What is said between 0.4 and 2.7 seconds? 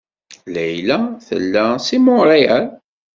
Layla tella seg Montreal.